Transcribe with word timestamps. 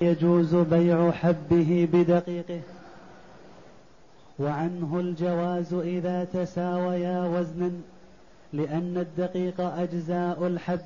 يجوز 0.00 0.54
بيع 0.54 1.10
حبه 1.10 1.88
بدقيقه 1.92 2.60
وعنه 4.38 5.00
الجواز 5.00 5.74
إذا 5.74 6.24
تساويا 6.24 7.24
وزنا 7.24 7.72
لأن 8.52 8.96
الدقيق 8.96 9.60
أجزاء 9.60 10.46
الحب 10.46 10.80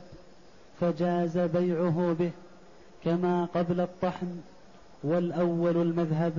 فجاز 0.80 1.38
بيعه 1.38 2.16
به 2.18 2.30
كما 3.04 3.44
قبل 3.54 3.80
الطحن 3.80 4.40
والأول 5.04 5.76
المذهب. 5.76 6.32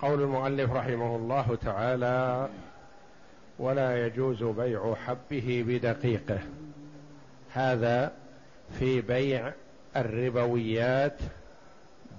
قول 0.00 0.22
المؤلف 0.22 0.72
رحمه 0.72 1.16
الله 1.16 1.58
تعالى 1.62 2.48
ولا 3.58 4.06
يجوز 4.06 4.42
بيع 4.42 4.94
حبه 4.94 5.64
بدقيقه. 5.68 6.38
هذا 7.52 8.12
في 8.78 9.00
بيع 9.00 9.52
الربويات 9.96 11.18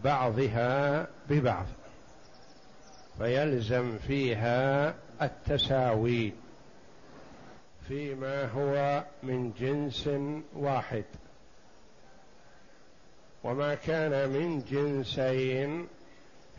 بعضها 0.04 1.08
ببعض 1.30 1.66
فيلزم 3.18 3.98
فيها 3.98 4.94
التساوي 5.22 6.34
فيما 7.88 8.46
هو 8.46 9.04
من 9.24 9.52
جنس 9.60 10.10
واحد. 10.56 11.04
وما 13.44 13.76
كان 13.76 14.30
من 14.30 14.62
جنسين 14.62 15.88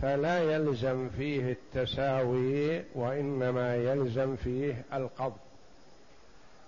فلا 0.02 0.54
يلزم 0.54 1.09
فيه 1.09 1.52
التساوي 1.52 2.84
وإنما 2.95 3.76
يلزم 3.76 4.37
فيه 4.37 4.84
القبض. 4.92 5.37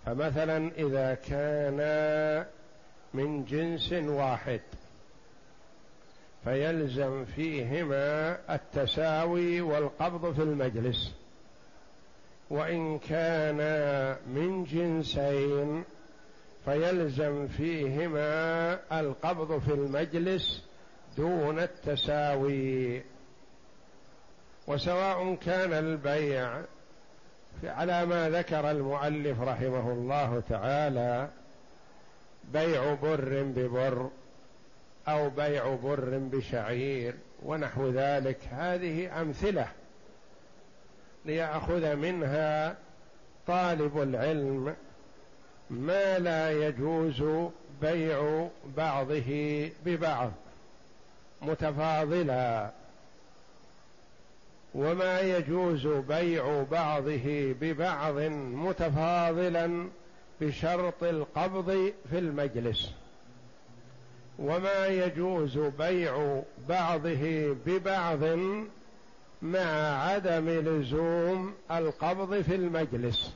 فمثلا 0.07 0.71
إذا 0.79 1.15
كان 1.15 1.79
من 3.19 3.45
جنس 3.45 3.93
واحد 3.93 4.61
فيلزم 6.45 7.25
فيهما 7.25 8.39
التساوي 8.55 9.61
والقبض 9.61 10.35
في 10.35 10.43
المجلس. 10.43 11.13
وإن 12.51 12.99
كانا 12.99 14.17
من 14.27 14.65
جنسين 14.65 15.85
فيلزم 16.65 17.49
فيهما 17.49 18.73
القبض 19.01 19.59
في 19.59 19.73
المجلس 19.73 20.63
دون 21.17 21.59
التساوي. 21.59 23.03
وسواء 24.67 25.35
كان 25.35 25.73
البيع 25.73 26.61
على 27.65 28.07
ما 28.07 28.31
ذكر 28.31 28.71
المؤلف 28.71 29.41
رحمه 29.41 29.93
الله 29.93 30.43
تعالى 30.49 31.29
بيع 32.53 32.95
بر 32.95 33.43
ببر 33.43 34.09
أو 35.09 35.31
بيع 35.31 35.75
بر 35.75 36.19
بشعير 36.19 37.15
ونحو 37.43 37.91
ذلك. 37.91 38.39
هذه 38.51 39.21
أمثلة 39.21 39.69
ليأخذ 41.25 41.95
منها 41.97 42.77
طالب 43.47 44.03
العلم 44.03 44.75
ما 45.71 46.19
لا 46.19 46.69
يجوز 46.69 47.23
بيع 47.83 48.49
بعضه 48.77 49.71
ببعض. 49.85 50.31
متفاضلا. 51.43 52.71
وما 54.75 55.21
يجوز 55.21 55.87
بيع 55.87 56.65
بعضه 56.71 57.55
ببعض 57.61 58.19
متفاضلا. 58.55 59.89
بشرط 60.41 61.03
القبض 61.03 61.93
في 62.11 62.19
المجلس. 62.19 62.91
وما 64.39 64.87
يجوز 64.87 65.59
بيع 65.59 66.43
بعضه 66.69 67.57
ببعض 67.67 68.25
مع 69.43 70.03
عدم 70.03 70.49
لزوم 70.49 71.55
القبض 71.71 72.41
في 72.41 72.55
المجلس. 72.55 73.33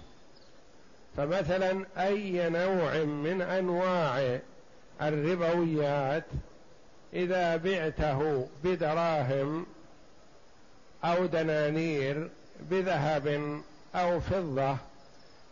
فمثلا 1.17 1.85
أي 1.99 2.51
نوع 2.51 3.05
من 3.05 3.43
أنواع 3.43 4.39
الربويات 5.03 6.25
إذا 7.13 7.57
بعته 7.57 8.49
بدراهم 8.65 9.67
أو 11.05 11.27
دنانير 11.27 12.29
بذهب 12.71 13.61
أو 13.95 14.21
فضة 14.21 14.77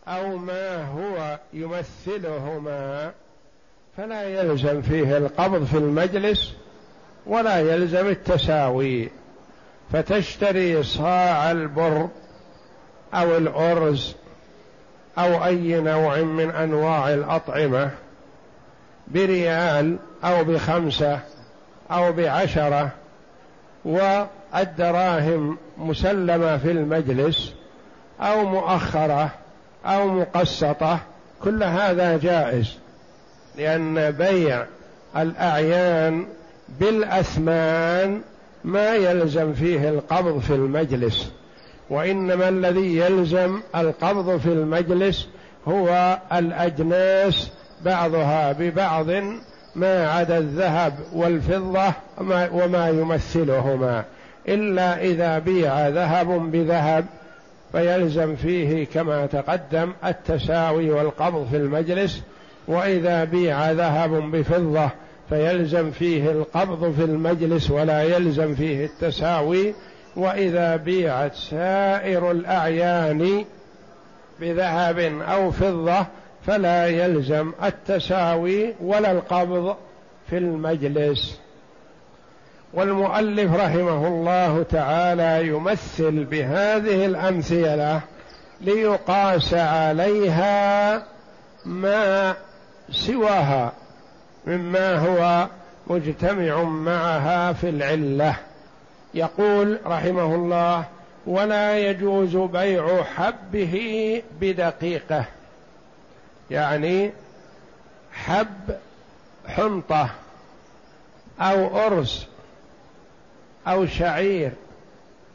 أو 0.09 0.37
ما 0.37 0.85
هو 0.85 1.39
يمثلهما 1.53 3.13
فلا 3.97 4.23
يلزم 4.23 4.83
فيه 4.83 5.17
القبض 5.17 5.65
في 5.65 5.77
المجلس 5.77 6.53
ولا 7.27 7.59
يلزم 7.59 8.07
التساوي. 8.09 9.11
فتشتري 9.93 10.83
صاع 10.83 11.51
البر 11.51 12.09
أو 13.15 13.37
الأرز 13.37 14.15
أو 15.19 15.45
أي 15.45 15.81
نوع 15.81 16.17
من 16.17 16.51
أنواع 16.51 17.15
الأطعمة 17.15 17.91
بريال 19.09 19.97
أو 20.25 20.45
بخمسة 20.45 21.21
أو 21.91 22.13
بعشرة 22.13 22.91
والدراهم 23.85 25.59
مسلمة 25.79 26.57
في 26.57 26.71
المجلس 26.71 27.53
أو 28.21 28.45
مؤخرة 28.45 29.31
أو 29.87 30.09
مقسطة 30.09 31.01
كل 31.45 31.63
هذا 31.63 32.17
جائز 32.17 32.75
لأن 33.59 34.11
بيع 34.11 34.67
الأعيان 35.17 36.27
بالأثمان 36.81 38.21
ما 38.65 38.95
يلزم 38.95 39.53
فيه 39.53 39.89
القبض 39.89 40.39
في 40.41 40.55
المجلس 40.55 41.33
وإنما 41.91 42.49
الذي 42.49 42.97
يلزم 42.97 43.61
القبض 43.77 44.37
في 44.37 44.47
المجلس 44.47 45.29
هو 45.69 46.19
الأجناس 46.33 47.51
بعضها 47.85 48.53
ببعض 48.53 49.07
ما 49.75 50.11
عدا 50.11 50.39
الذهب 50.39 50.95
والفضة 51.13 51.93
وما 52.53 52.89
يمثلهما 52.89 54.05
إلا 54.49 55.01
إذا 55.03 55.39
بيع 55.39 55.89
ذهب 55.89 56.29
بذهب 56.53 57.05
فيلزم 57.73 58.37
فيه 58.37 58.87
كما 58.87 59.27
تقدم 59.27 59.93
التساوي 60.05 60.91
والقبض 60.91 61.47
في 61.51 61.57
المجلس 61.57 62.23
وإذا 62.69 63.25
بيع 63.25 63.71
ذهب 63.71 64.11
بفضة 64.11 64.91
فيلزم 65.29 65.91
فيه 65.91 66.31
القبض 66.31 66.93
في 66.93 67.05
المجلس 67.05 67.71
ولا 67.71 68.03
يلزم 68.03 68.55
فيه 68.55 68.85
التساوي 68.85 69.75
وإذا 70.17 70.77
بيعت 70.77 71.35
سائر 71.35 72.31
الأعيان 72.31 73.45
بذهب 74.41 74.99
أو 75.21 75.51
فضة 75.51 76.07
فلا 76.47 76.87
يلزم 76.87 77.53
التساوي 77.65 78.75
ولا 78.81 79.13
القبض 79.13 79.77
في 80.31 80.39
المجلس. 80.39 81.41
والمؤلف 82.75 83.55
رحمه 83.55 84.07
الله 84.07 84.63
تعالى 84.63 85.47
يمثل 85.47 86.25
بهذه 86.25 87.07
الأمثلة 87.07 88.01
ليقاس 88.61 89.55
عليها 89.55 91.03
ما 91.65 92.35
سواها 92.91 93.73
مما 94.47 94.99
هو 94.99 95.47
مجتمع 95.87 96.63
معها 96.63 97.53
في 97.53 97.69
العلة. 97.69 98.37
يقول 99.15 99.79
رحمه 99.87 100.35
الله 100.35 100.85
ولا 101.27 101.79
يجوز 101.79 102.37
بيع 102.37 103.03
حبه 103.03 104.23
بدقيقة. 104.41 105.25
يعني 106.51 107.13
حب 108.13 108.77
حنطة 109.47 110.11
أو 111.41 111.87
أرز 111.87 112.27
أو 113.67 113.87
شعير 113.87 114.53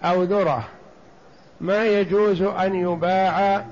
أو 0.04 0.24
ذرة 0.24 0.68
ما 1.62 1.86
يجوز 1.86 2.42
أن 2.42 2.76
يباع 2.76 3.66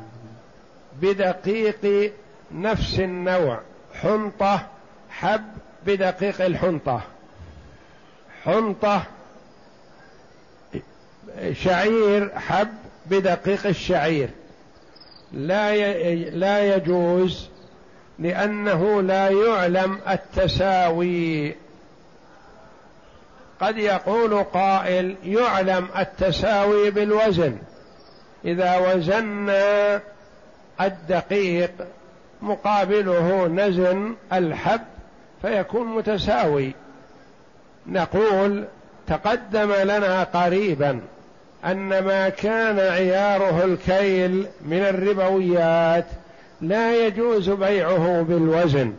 بدقيق 1.02 2.12
نفس 2.52 3.00
النوع. 3.00 3.60
حنطة 3.94 4.68
حب 5.10 5.44
بدقيق 5.86 6.46
الحنطة. 6.46 7.02
حنطة 8.44 9.04
شعير 11.54 12.40
حب 12.40 12.74
بدقيق 13.06 13.68
الشعير. 13.68 14.30
لا 15.34 15.76
لا 16.30 16.76
يجوز 16.76 17.50
لأنه 18.20 19.02
لا 19.02 19.30
يعلم 19.30 20.00
التساوي. 20.10 21.56
قد 23.62 23.78
يقول 23.78 24.44
قائل 24.44 25.16
يعلم 25.26 25.88
التساوي 25.98 26.92
بالوزن. 26.92 27.58
إذا 28.46 28.78
وزنا 28.78 30.02
الدقيق 30.82 31.72
مقابله 32.42 33.48
نزن 33.48 34.16
الحب 34.34 34.82
فيكون 35.42 35.88
متساوي. 35.88 36.74
نقول 37.88 38.66
تقدم 39.08 39.74
لنا 39.74 40.24
قريبا 40.24 41.00
أن 41.66 42.00
ما 42.00 42.30
كان 42.30 42.80
عياره 42.80 43.66
الكيل 43.66 44.48
من 44.66 44.80
الربويات 44.80 46.06
لا 46.62 47.06
يجوز 47.06 47.50
بيعه 47.50 48.22
بالوزن. 48.22 48.94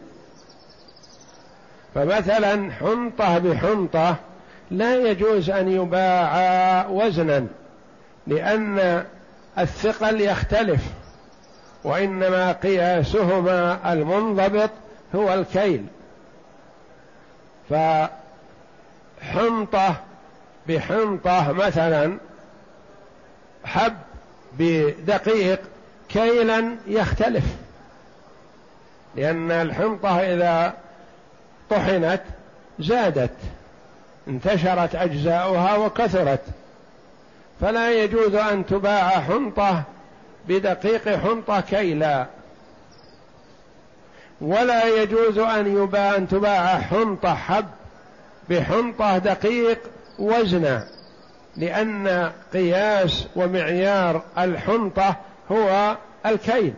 فمثلا 1.94 2.72
حنطة 2.72 3.38
بحنطة 3.38 4.16
لا 4.70 4.96
يجوز 4.96 5.50
أن 5.50 5.68
يباع 5.68 6.86
وزنا 6.86 7.46
لأن 8.26 9.04
الثقل 9.58 10.20
يختلف 10.20 10.80
وإنما 11.84 12.52
قياسهما 12.52 13.92
المنضبط 13.92 14.70
هو 15.14 15.34
الكيل. 15.34 15.86
فحنطة 19.20 19.96
بحنطة 20.68 21.52
مثلا 21.52 22.18
حب 23.64 23.94
بدقيق 24.58 25.60
كيلا 26.08 26.76
يختلف 26.86 27.44
لأن 29.16 29.50
الحنطة 29.50 30.18
إذا 30.20 30.74
طحنت 31.70 32.22
زادت. 32.78 33.30
انتشرت 34.28 34.94
أجزاؤها 34.94 35.76
وكثرت. 35.76 36.40
فلا 37.60 37.90
يجوز 37.90 38.34
أن 38.34 38.66
تباع 38.66 39.08
حنطة 39.08 39.82
بدقيق 40.48 41.08
حنطة 41.08 41.60
كيلا. 41.60 42.26
ولا 44.40 45.02
يجوز 45.02 45.38
أن 45.38 45.82
يباع 45.82 46.16
أن 46.16 46.28
تباع 46.28 46.78
حنطة 46.78 47.34
حب 47.34 47.66
بحنطة 48.50 49.18
دقيق 49.18 49.78
وزنا 50.18 50.86
لأن 51.56 52.32
قياس 52.52 53.26
ومعيار 53.36 54.22
الحنطة 54.38 55.16
هو 55.52 55.96
الكيل. 56.26 56.74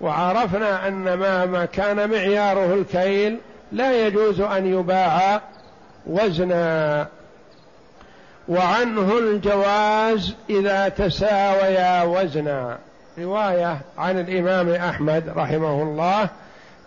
وعرفنا 0.00 0.88
أن 0.88 1.14
ما 1.44 1.64
كان 1.64 2.10
معياره 2.10 2.74
الكيل 2.74 3.38
لا 3.72 4.06
يجوز 4.06 4.40
أن 4.40 4.66
يباع 4.66 5.40
وزنا 6.06 7.06
وعنه 8.48 9.18
الجواز 9.18 10.34
إذا 10.50 10.88
تساويا 10.88 12.02
وزنا 12.02 12.78
رواية 13.18 13.80
عن 13.98 14.20
الإمام 14.20 14.68
أحمد 14.68 15.32
رحمه 15.36 15.82
الله 15.82 16.28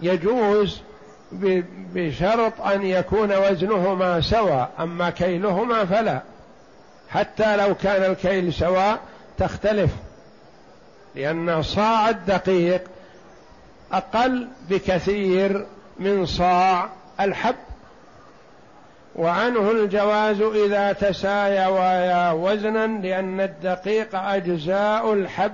يجوز 0.02 0.82
بشرط 1.94 2.62
أن 2.62 2.86
يكون 2.86 3.38
وزنهما 3.38 4.22
سواء 4.22 4.70
أما 4.80 5.10
كيلهما 5.10 5.86
فلا. 5.86 6.22
حتى 7.10 7.56
لو 7.58 7.76
كان 7.76 8.12
الكيل 8.12 8.54
سواء 8.54 9.00
تختلف 9.38 9.92
لأن 11.16 11.62
صاع 11.62 12.10
الدقيق 12.10 12.82
أقل 13.92 14.48
بكثير 14.70 15.66
من 16.00 16.26
صاع 16.26 16.90
الحب. 17.20 17.56
وعنه 19.18 19.72
الجواز 19.72 20.42
إذا 20.42 20.94
تسايوا 20.94 22.32
وزنا 22.32 22.88
لأن 22.88 23.42
الدقيق 23.42 24.16
أجزاء 24.16 25.14
الحب 25.14 25.54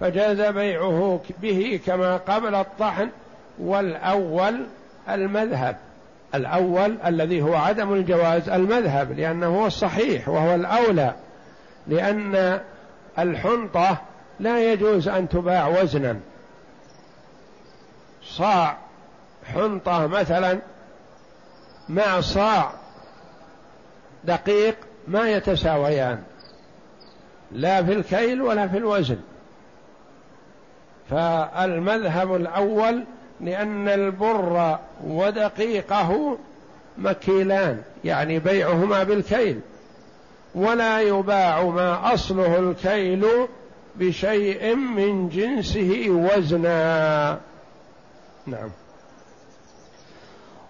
فجاز 0.00 0.40
بيعه 0.40 1.20
به 1.42 1.80
كما 1.86 2.16
قبل 2.16 2.54
الطحن. 2.54 3.08
والأول 3.60 4.66
المذهب 5.08 5.76
الأول 6.34 6.98
الذي 7.06 7.42
هو 7.42 7.54
عدم 7.54 7.92
الجواز 7.92 8.48
المذهب 8.48 9.12
لأنه 9.12 9.46
هو 9.46 9.66
الصحيح 9.66 10.28
وهو 10.28 10.54
الأولى 10.54 11.14
لأن 11.86 12.60
الحنطة 13.18 13.96
لا 14.40 14.72
يجوز 14.72 15.08
أن 15.08 15.28
تباع 15.28 15.68
وزنا. 15.68 16.16
صاع 18.22 18.76
حنطة 19.54 20.06
مثلا 20.06 20.58
مع 21.88 22.20
صاع 22.20 22.72
دقيق 24.24 24.76
ما 25.08 25.30
يتساويان 25.30 26.22
لا 27.52 27.84
في 27.84 27.92
الكيل 27.92 28.42
ولا 28.42 28.68
في 28.68 28.76
الوزن. 28.78 29.18
فالمذهب 31.10 32.34
الأول 32.34 33.04
لأن 33.40 33.88
البر 33.88 34.78
ودقيقه 35.06 36.38
مكيلان 36.98 37.82
يعني 38.04 38.38
بيعهما 38.38 39.02
بالكيل 39.02 39.60
ولا 40.54 41.00
يباع 41.00 41.62
ما 41.62 42.14
أصله 42.14 42.58
الكيل 42.58 43.26
بشيء 43.96 44.74
من 44.74 45.28
جنسه 45.28 46.06
وزنا. 46.08 47.40
نعم. 48.46 48.70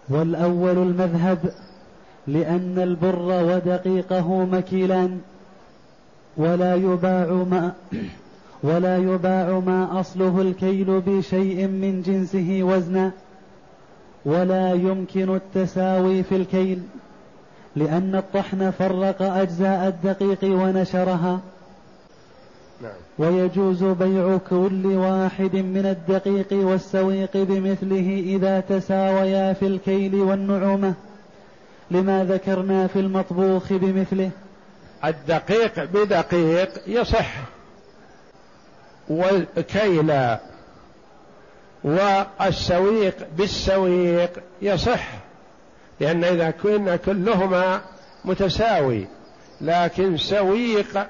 والأول 0.08 0.78
المذهب 0.78 1.54
لأن 2.26 2.78
البر 2.78 3.44
ودقيقه 3.44 4.44
مكيلان 4.44 5.20
ولا 6.36 6.74
يباع 6.74 7.32
ما 7.32 7.72
ولا 8.62 8.96
يباع 8.96 9.58
ما 9.58 10.00
أصله 10.00 10.40
الكيل 10.40 11.00
بشيء 11.00 11.66
من 11.66 12.02
جنسه 12.02 12.60
وزنا 12.62 13.10
ولا 14.24 14.72
يمكن 14.72 15.34
التساوي 15.34 16.22
في 16.22 16.36
الكيل 16.36 16.82
لأن 17.76 18.14
الطحن 18.14 18.70
فرق 18.70 19.22
أجزاء 19.22 19.88
الدقيق 19.88 20.44
ونشرها 20.44 21.40
نعم. 22.82 22.92
ويجوز 23.18 23.84
بيع 23.84 24.36
كل 24.50 24.86
واحد 24.86 25.56
من 25.56 25.86
الدقيق 25.86 26.48
والسويق 26.52 27.30
بمثله 27.34 28.22
إذا 28.26 28.60
تساويا 28.60 29.52
في 29.52 29.66
الكيل 29.66 30.14
والنعومة 30.14 30.94
لما 31.90 32.24
ذكرنا 32.24 32.86
في 32.86 33.00
المطبوخ 33.00 33.72
بمثله. 33.72 34.30
الدقيق 35.04 35.84
بدقيق 35.84 36.68
يصح. 36.86 37.34
والكيل 39.08 40.36
والسويق 41.84 43.16
بالسويق 43.36 44.30
يصح. 44.62 45.08
لأن 46.00 46.24
إذا 46.24 46.50
كنا 46.50 46.96
كلهما 46.96 47.80
متساوي 48.24 49.06
لكن 49.60 50.16
سويق 50.16 51.06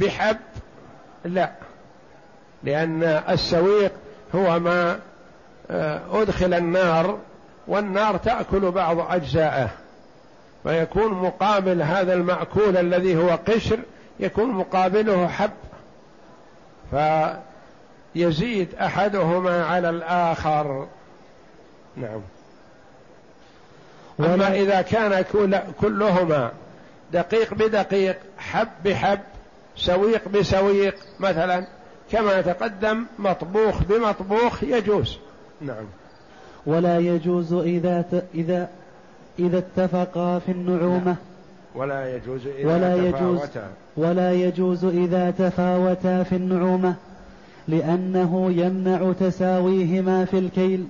بحب 0.00 0.36
لا. 1.24 1.52
لأن 2.64 3.02
السويق 3.28 3.92
هو 4.34 4.60
ما 4.60 4.98
آه، 5.70 6.22
أدخل 6.22 6.54
النار 6.54 7.18
والنار 7.68 8.16
تأكل 8.16 8.70
بعض 8.70 8.98
أجزائه 8.98 9.68
فيكون 10.62 11.12
مقابل 11.12 11.82
هذا 11.82 12.14
المأكول 12.14 12.76
الذي 12.76 13.16
هو 13.16 13.38
قشر 13.48 13.78
يكون 14.20 14.50
مقابله 14.50 15.28
حب. 15.28 15.50
فيزيد 18.14 18.74
أحدهما 18.74 19.64
على 19.64 19.90
الآخر. 19.90 20.86
نعم. 21.96 22.20
اما 24.20 24.54
إذا 24.54 24.82
كان 24.82 25.24
كلهما 25.80 26.52
دقيق 27.12 27.54
بدقيق 27.54 28.16
حب 28.38 28.68
بحب 28.84 29.20
سويق 29.76 30.28
بسويق 30.28 30.94
مثلا 31.20 31.66
كما 32.12 32.40
تقدم 32.40 33.04
مطبوخ 33.18 33.82
بمطبوخ 33.82 34.62
يجوز. 34.62 35.18
نعم. 35.60 35.84
ولا 36.66 36.98
يجوز 36.98 37.52
إذا 37.52 38.04
إذا 38.34 38.68
إذا 39.38 39.58
اتفقا 39.58 40.38
في 40.38 40.52
النعومة. 40.52 41.16
ولا 41.74 42.16
يجوز 42.16 42.46
إذا 42.46 42.74
ولا 42.74 42.96
يجوز 42.96 43.40
ولا 43.96 44.32
يجوز 44.32 44.84
إذا 44.84 45.30
تفاوتا 45.38 46.22
في 46.22 46.36
النعومة 46.36 46.94
لأنه 47.68 48.52
يمنع 48.52 49.12
تساويهما 49.20 50.24
في 50.24 50.38
الكيل. 50.38 50.86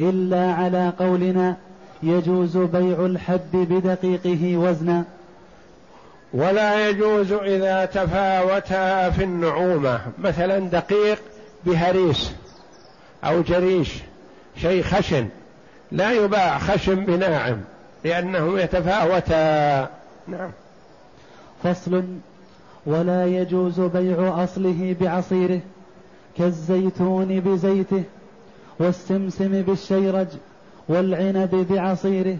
إلا 0.00 0.52
على 0.52 0.92
قولنا 0.98 1.56
يجوز 2.02 2.56
بيع 2.56 3.06
الحب 3.06 3.54
بدقيقه 3.54 4.56
وزنا. 4.56 5.04
ولا 6.34 6.88
يجوز 6.88 7.32
إذا 7.32 7.84
تفاوتا 7.84 9.10
في 9.10 9.24
النعومة 9.24 10.00
مثلا 10.18 10.58
دقيق 10.58 11.18
بهريس 11.66 12.32
أو 13.24 13.42
جريش 13.42 13.92
شيء 14.56 14.82
خشن 14.82 15.28
لا 15.92 16.12
يباع 16.12 16.58
خشن 16.58 16.94
بناعم. 16.94 17.60
لأنه 18.04 18.60
يتفاوتا 18.60 19.80
نعم. 20.28 20.50
فصل. 21.62 22.04
ولا 22.86 23.26
يجوز 23.26 23.80
بيع 23.80 24.44
أصله 24.44 24.96
بعصيره 25.00 25.60
كالزيتون 26.38 27.40
بزيته 27.40 28.02
والسمسم 28.78 29.62
بالشيرج 29.62 30.26
والعنب 30.88 31.66
بعصيره 31.70 32.36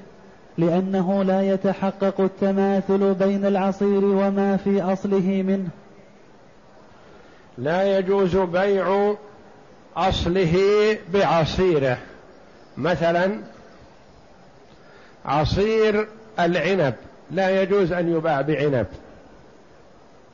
لأنه 0.59 1.23
لا 1.23 1.43
يتحقق 1.43 2.21
التماثل 2.21 3.15
بين 3.15 3.47
العصير 3.47 4.05
وما 4.05 4.57
في 4.57 4.83
أصله 4.83 5.43
منه. 5.43 5.69
لا 7.59 7.99
يجوز 7.99 8.37
بيع 8.37 9.15
أصله 9.97 10.57
بعصيره. 11.15 11.99
مثلا 12.77 13.39
عصير 15.25 16.09
العنب. 16.41 16.95
لا 17.31 17.63
يجوز 17.63 17.93
أن 17.93 18.17
يباع 18.17 18.41
بعنب 18.41 18.87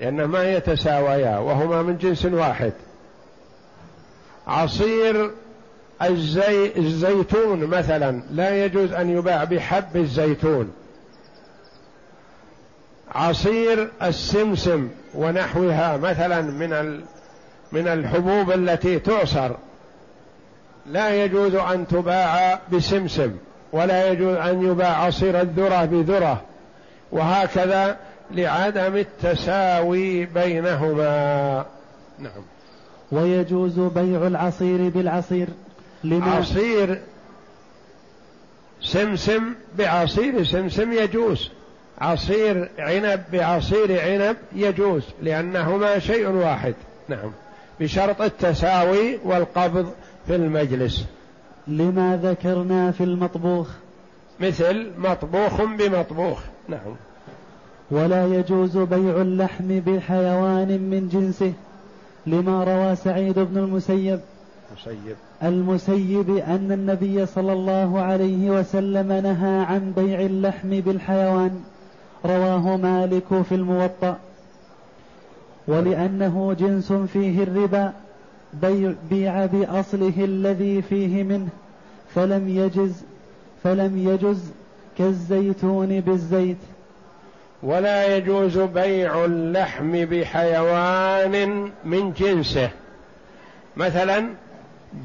لأنهما 0.01 0.53
يتساويا 0.53 1.39
وهما 1.39 1.83
من 1.83 1.99
جنس 1.99 2.25
واحد. 2.25 2.73
عصير 4.47 5.31
الزي 6.03 6.73
الزيتون 6.77 7.65
مثلا 7.65 8.23
لا 8.31 8.65
يجوز 8.65 8.93
أن 8.93 9.11
يباع 9.11 9.45
بحب 9.45 9.97
الزيتون. 9.97 10.73
عصير 13.15 13.91
السمسم 14.03 14.89
ونحوها 15.15 15.97
مثلا 15.97 16.41
من 16.41 17.03
من 17.73 17.89
الحبوب 17.89 18.51
التي 18.51 18.99
تعصر 18.99 19.51
لا 20.87 21.25
يجوز 21.25 21.55
أن 21.55 21.87
تباع 21.87 22.61
بسمسم. 22.73 23.37
ولا 23.73 24.13
يجوز 24.13 24.37
أن 24.37 24.63
يباع 24.63 25.05
عصير 25.05 25.41
الذرة 25.41 25.85
بذرة. 25.85 26.43
وهكذا 27.13 27.97
لعدم 28.31 28.97
التساوي 28.97 30.27
بينهما. 30.27 31.67
نعم. 32.19 32.43
ويجوز 33.13 33.79
بيع 33.81 34.27
العصير 34.27 34.89
بالعصير. 34.89 35.49
لما 36.05 36.31
عصير 36.31 37.01
سمسم 38.83 39.55
بعصير 39.79 40.45
سمسم 40.45 40.93
يجوز. 40.93 41.51
عصير 42.01 42.71
عنب 42.79 43.25
بعصير 43.33 44.01
عنب 44.01 44.37
يجوز 44.53 45.03
لأنهما 45.23 45.99
شيء 45.99 46.29
واحد. 46.29 46.75
نعم. 47.09 47.33
بشرط 47.81 48.23
التساوي 48.23 49.19
والقبض 49.25 49.93
في 50.27 50.35
المجلس. 50.35 51.05
لما 51.69 52.21
ذكرنا 52.23 52.91
في 52.91 53.05
المطبوخ. 53.05 53.69
مثل 54.41 54.91
مطبوخ 54.99 55.63
بمطبوخ. 55.63 56.41
نعم. 56.69 56.95
ولا 57.91 58.27
يجوز 58.27 58.79
بيع 58.79 59.23
اللحم 59.23 59.81
بحيوان 59.81 60.69
من 60.69 61.09
جنسه 61.13 61.53
لما 62.27 62.65
روى 62.65 62.97
سعيد 62.97 63.39
بن 63.39 63.59
المسيب. 63.59 64.21
مسيب. 64.77 65.17
المسيب 65.43 66.37
أن 66.37 66.73
النبي 66.73 67.27
صلى 67.27 67.53
الله 67.53 68.01
عليه 68.01 68.51
وسلم 68.51 69.13
نهى 69.13 69.65
عن 69.65 69.93
بيع 69.97 70.21
اللحم 70.21 70.69
بالحيوان. 70.81 71.61
رواه 72.25 72.77
مالك 72.77 73.43
في 73.43 73.55
الموطأ. 73.55 74.17
ولأنه 75.69 76.57
جنس 76.59 76.93
فيه 76.93 77.43
الربا. 77.43 77.93
بيع 79.11 79.47
بأصله 79.47 80.13
الذي 80.25 80.83
فيه 80.83 81.23
منه 81.23 81.49
فلم 82.15 82.49
يجز 82.49 83.03
فلم 83.65 84.09
يجز 84.09 84.51
كالزيتون 84.99 86.01
بالزيت. 86.01 86.57
ولا 87.63 88.17
يجوز 88.17 88.59
بيع 88.59 89.25
اللحم 89.25 90.05
بحيوان 90.05 91.71
من 91.85 92.13
جنسه. 92.13 92.71
مثلا 93.77 94.29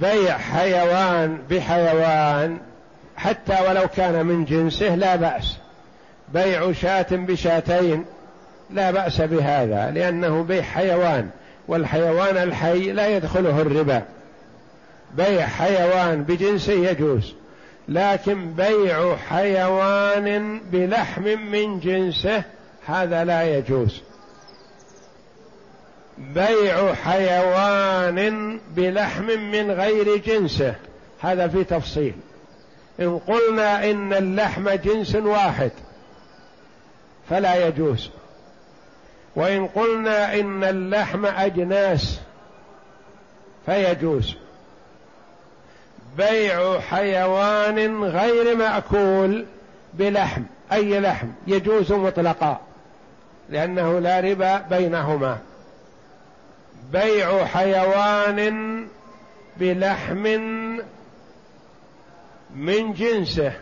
بيع 0.01 0.37
حيوان 0.37 1.37
بحيوان 1.49 2.57
حتى 3.15 3.57
ولو 3.69 3.87
كان 3.87 4.25
من 4.25 4.45
جنسه 4.45 4.95
لا 4.95 5.15
بأس. 5.15 5.57
بيع 6.33 6.71
شاة 6.71 7.07
بشاتين 7.11 8.05
لا 8.69 8.91
بأس 8.91 9.21
بهذا 9.21 9.91
لأنه 9.91 10.43
بيع 10.43 10.61
حيوان. 10.61 11.29
والحيوان 11.67 12.37
الحي 12.37 12.91
لا 12.91 13.07
يدخله 13.07 13.61
الربا. 13.61 14.03
بيع 15.17 15.47
حيوان 15.47 16.23
بجنسه 16.23 16.73
يجوز 16.73 17.33
لكن 17.87 18.53
بيع 18.53 19.15
حيوان 19.15 20.61
بلحم 20.71 21.23
من 21.23 21.79
جنسه 21.79 22.43
هذا 22.85 23.23
لا 23.23 23.57
يجوز. 23.57 24.01
بيع 26.17 26.93
حيوان 26.93 28.59
بلحم 28.75 29.25
من 29.25 29.71
غير 29.71 30.17
جنسه 30.17 30.75
هذا 31.19 31.47
في 31.47 31.63
تفصيل. 31.63 32.13
إن 32.99 33.19
قلنا 33.19 33.91
إن 33.91 34.13
اللحم 34.13 34.69
جنس 34.69 35.15
واحد 35.15 35.71
فلا 37.29 37.67
يجوز. 37.67 38.09
وإن 39.35 39.67
قلنا 39.67 40.39
إن 40.39 40.63
اللحم 40.63 41.25
أجناس 41.25 42.19
فيجوز. 43.65 44.35
بيع 46.17 46.79
حيوان 46.79 48.03
غير 48.03 48.55
مأكول 48.55 49.45
بلحم 49.93 50.43
أي 50.71 50.99
لحم 50.99 51.27
يجوز 51.47 51.91
مطلقا 51.91 52.61
لأنه 53.49 53.99
لا 53.99 54.19
ربا 54.19 54.57
بينهما. 54.57 55.37
بيع 56.91 57.45
حيوان 57.45 58.87
بلحم 59.57 60.39
من 62.55 62.93
جنسه 62.93 63.53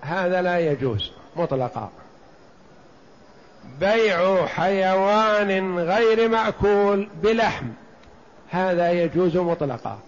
هذا 0.00 0.42
لا 0.42 0.58
يجوز 0.58 1.12
مطلقا. 1.36 1.90
بيع 3.80 4.46
حيوان 4.46 5.78
غير 5.78 6.28
مأكول 6.28 7.08
بلحم. 7.22 7.66
هذا 8.50 8.92
يجوز 8.92 9.36
مطلقا. 9.36 9.98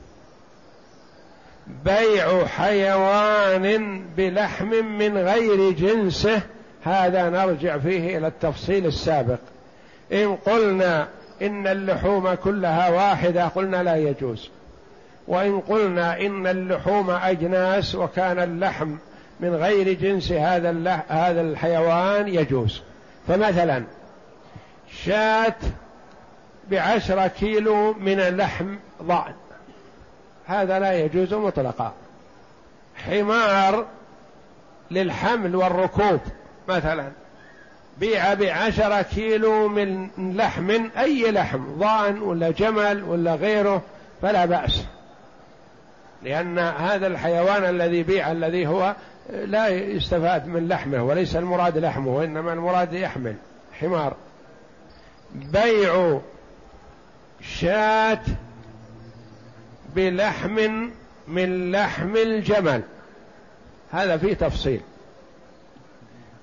بيع 1.84 2.46
حيوان 2.46 4.04
بلحم 4.16 4.68
من 4.84 5.18
غير 5.18 5.70
جنسه 5.70 6.40
هذا 6.82 7.30
نرجع 7.30 7.78
فيه 7.78 8.18
إلى 8.18 8.26
التفصيل 8.26 8.86
السابق. 8.86 9.38
إن 10.12 10.36
قلنا 10.36 11.08
إن 11.42 11.66
اللحوم 11.66 12.34
كلها 12.34 12.88
واحدة 12.88 13.48
قلنا 13.48 13.82
لا 13.82 13.96
يجوز. 13.96 14.50
وإن 15.28 15.60
قلنا 15.60 16.20
إن 16.20 16.46
اللحوم 16.46 17.10
أجناس 17.10 17.94
وكان 17.94 18.38
اللحم 18.38 18.96
من 19.40 19.54
غير 19.54 19.92
جنس 19.92 20.32
هذا 20.32 21.02
هذا 21.08 21.40
الحيوان 21.40 22.28
يجوز. 22.28 22.82
فمثلا 23.28 23.84
شاة 25.04 25.54
بعشرة 26.70 27.26
كيلو 27.26 27.92
من 27.92 28.18
لحم 28.18 28.76
ضأن. 29.02 29.34
هذا 30.46 30.78
لا 30.78 30.92
يجوز 30.92 31.34
مطلقا. 31.34 31.92
حمار 32.96 33.86
للحمل 34.90 35.56
والركوب 35.56 36.20
مثلا 36.68 37.10
بيع 37.98 38.34
بعشرة 38.34 39.02
كيلو 39.02 39.68
من 39.68 40.08
لحم 40.18 40.70
أي 40.98 41.30
لحم 41.30 41.78
ضأن 41.78 42.18
ولا 42.22 42.50
جمل 42.50 43.02
ولا 43.02 43.34
غيره 43.34 43.82
فلا 44.22 44.44
بأس. 44.44 44.84
لأن 46.22 46.58
هذا 46.58 47.06
الحيوان 47.06 47.64
الذي 47.64 48.02
بيع 48.02 48.32
الذي 48.32 48.66
هو 48.66 48.94
لا 49.30 49.68
يستفاد 49.68 50.46
من 50.46 50.68
لحمه 50.68 51.02
وليس 51.02 51.36
المراد 51.36 51.78
لحمه 51.78 52.16
وإنما 52.16 52.52
المراد 52.52 52.92
يحمل 52.92 53.36
حمار. 53.80 54.16
بيع 55.34 56.18
شاة 57.40 58.20
بلحم 59.94 60.88
من 61.28 61.72
لحم 61.72 62.16
الجمل. 62.16 62.82
هذا 63.90 64.16
فيه 64.16 64.34
تفصيل. 64.34 64.80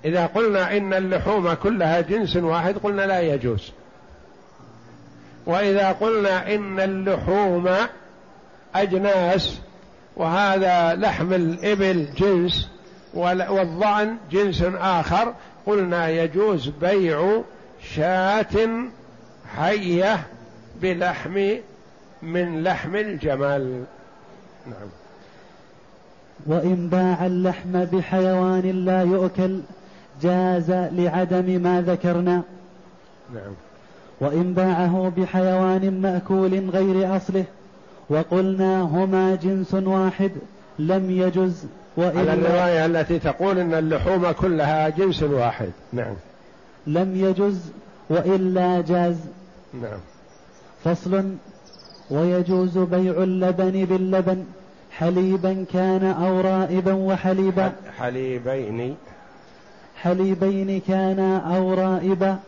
إذا 0.05 0.25
قلنا 0.25 0.77
إن 0.77 0.93
اللحوم 0.93 1.53
كلها 1.53 2.01
جنس 2.01 2.35
واحد 2.35 2.77
قلنا 2.77 3.01
لا 3.01 3.19
يجوز. 3.19 3.71
وإذا 5.45 5.91
قلنا 5.91 6.55
إن 6.55 6.79
اللحوم 6.79 7.75
أجناس 8.75 9.59
وهذا 10.19 10.95
لحم 10.95 11.33
الإبل 11.33 12.07
جنس 12.17 12.69
والضأن 13.13 14.17
جنس 14.31 14.63
آخر. 14.77 15.33
قلنا 15.65 16.09
يجوز 16.09 16.67
بيع 16.81 17.41
شاة 17.95 18.69
حية 19.55 20.27
بلحم 20.81 21.55
من 22.21 22.63
لحم 22.63 22.95
الجمل. 22.95 23.83
نعم. 24.65 24.89
وإن 26.45 26.89
باع 26.89 27.25
اللحم 27.25 27.85
بحيوان 27.85 28.85
لا 28.85 29.01
يؤكل 29.01 29.59
جاز 30.21 30.71
لعدم 30.71 31.61
ما 31.61 31.81
ذكرنا. 31.81 32.41
نعم. 33.33 33.53
وإن 34.21 34.53
باعه 34.53 35.11
بحيوان 35.17 36.01
مأكول 36.01 36.69
غير 36.69 37.17
أصله 37.17 37.45
وقلنا 38.09 38.81
هما 38.81 39.35
جنس 39.35 39.73
واحد 39.73 40.31
لم 40.79 41.11
يجز 41.11 41.65
على 41.97 42.33
الرواية 42.33 42.85
التي 42.85 43.19
تقول 43.19 43.59
أن 43.59 43.73
اللحوم 43.73 44.31
كلها 44.31 44.89
جنس 44.89 45.23
واحد. 45.23 45.69
نعم. 45.93 46.13
لم 46.87 47.15
يجز 47.15 47.59
وإلا 48.09 48.81
جاز. 48.81 49.17
نعم. 49.73 49.99
فصل 50.83 51.35
ويجوز 52.09 52.77
بيع 52.77 53.23
اللبن 53.23 53.85
باللبن 53.85 54.45
حليبا 54.91 55.65
كان 55.73 56.05
أو 56.05 56.41
رائبا 56.41 56.93
وحليبا. 56.93 57.71
حليبين. 57.97 58.95
حليبين 59.95 60.81
كان 60.87 61.19
أو 61.55 61.73
رائبا. 61.73 62.39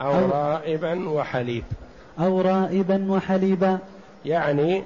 أو, 0.00 0.12
أو 0.12 0.30
رائبا 0.30 1.08
وحليب. 1.08 1.64
أو 2.20 2.40
رائبا 2.40 3.06
وحليبا. 3.10 3.78
يعني 4.24 4.84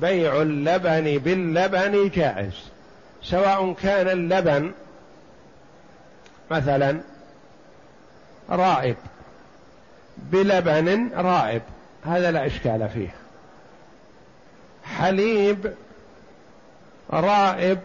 بيع 0.00 0.42
اللبن 0.42 1.18
باللبن 1.18 2.08
جائز 2.08 2.54
سواء 3.22 3.72
كان 3.72 4.08
اللبن 4.08 4.72
مثلا 6.50 7.00
رائب 8.50 8.96
بلبن 10.16 11.10
رائب 11.16 11.62
هذا 12.04 12.30
لا 12.30 12.46
إشكال 12.46 12.88
فيه. 12.88 13.14
حليب 14.84 15.74
رائب 17.10 17.78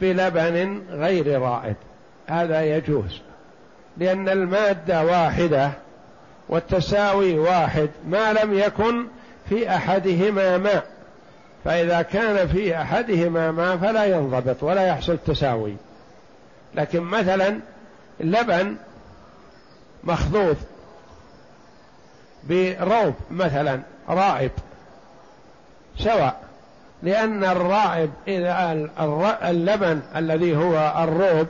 بلبن 0.00 0.82
غير 0.90 1.40
رائب 1.40 1.76
هذا 2.26 2.76
يجوز 2.76 3.20
لأن 3.96 4.28
المادة 4.28 5.04
واحدة 5.04 5.70
والتساوي 6.48 7.38
واحد 7.38 7.90
ما 8.08 8.32
لم 8.32 8.58
يكن 8.58 9.06
في 9.48 9.76
أحدهما 9.76 10.58
ماء 10.58 10.84
فإذا 11.64 12.02
كان 12.02 12.48
في 12.48 12.76
أحدهما 12.76 13.50
ماء 13.50 13.76
فلا 13.76 14.04
ينضبط 14.04 14.62
ولا 14.62 14.86
يحصل 14.86 15.18
تساوي. 15.26 15.76
لكن 16.74 17.00
مثلا 17.00 17.60
لبن 18.20 18.76
مخضوض 20.04 20.56
بروب 22.48 23.14
مثلا 23.30 23.80
رائب 24.08 24.50
سواء 25.98 26.40
لأن 27.02 27.44
الرائب 27.44 28.10
إذا 28.28 28.72
اللبن 29.42 30.00
الذي 30.16 30.56
هو 30.56 30.94
الروب 30.98 31.46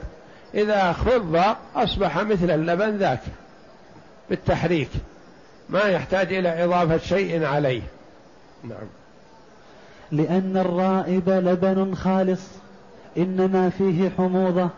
إذا 0.53 0.93
خض 0.93 1.55
أصبح 1.75 2.17
مثل 2.17 2.51
اللبن 2.51 2.97
ذاك 2.97 3.21
بالتحريك. 4.29 4.89
ما 5.69 5.83
يحتاج 5.83 6.33
إلى 6.33 6.63
إضافة 6.63 6.97
شيء 6.97 7.45
عليه. 7.45 7.81
نعم. 8.63 8.87
لأن 10.11 10.57
الرائب 10.57 11.29
لبن 11.29 11.95
خالص 11.95 12.41
إنما 13.17 13.69
فيه 13.69 14.09
حموضة. 14.17 14.69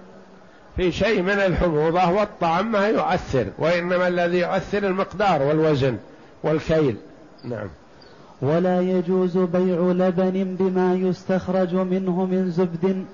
في 0.76 0.92
شيء 0.92 1.22
من 1.22 1.30
الحموضة 1.30 2.12
والطعم 2.12 2.72
ما 2.72 2.88
يؤثر 2.88 3.46
وإنما 3.58 4.08
الذي 4.08 4.38
يؤثر 4.38 4.78
المقدار 4.78 5.42
والوزن 5.42 5.98
والكيل. 6.44 6.98
نعم. 7.44 7.68
ولا 8.42 8.82
يجوز 8.82 9.38
بيع 9.38 9.80
لبن 9.80 10.56
بما 10.60 10.96
يستخرج 10.96 11.76
منه 11.76 12.26
من 12.26 12.52
زبد 12.52 13.06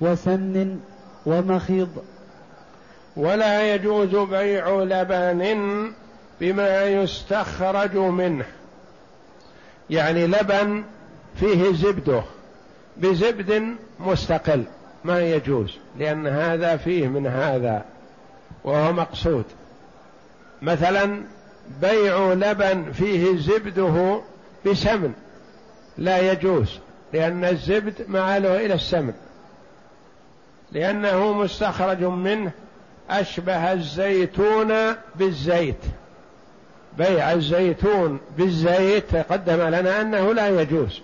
وسمن 0.00 0.80
ومخيض 1.26 1.88
ولا 3.16 3.74
يجوز 3.74 4.16
بيع 4.16 4.82
لبن 4.82 5.42
بما 6.40 6.84
يستخرج 6.84 7.96
منه. 7.96 8.44
يعني 9.90 10.26
لبن 10.26 10.84
فيه 11.40 11.72
زبده. 11.72 12.22
بزبد 12.96 13.76
مستقل. 14.00 14.64
ما 15.04 15.20
يجوز. 15.20 15.78
لأن 15.98 16.26
هذا 16.26 16.76
فيه 16.76 17.08
من 17.08 17.26
هذا. 17.26 17.84
وهو 18.64 18.92
مقصود. 18.92 19.44
مثلا 20.62 21.22
بيع 21.80 22.32
لبن 22.32 22.92
فيه 22.92 23.36
زبده 23.36 24.20
بسمن. 24.66 25.12
لا 25.98 26.32
يجوز. 26.32 26.78
لأن 27.12 27.44
الزبد 27.44 27.94
معاله 28.08 28.66
إلى 28.66 28.74
السمن. 28.74 29.12
لأنه 30.72 31.32
مستخرج 31.32 32.04
منه 32.04 32.50
أشبه 33.10 33.72
الزيتون 33.72 34.72
بالزيت. 35.14 35.84
بيع 37.00 37.32
الزيتون 37.32 38.18
بالزيت 38.38 39.04
تقدم 39.10 39.60
لنا 39.60 40.00
أنه 40.00 40.34
لا 40.34 40.60
يجوز 40.60 41.00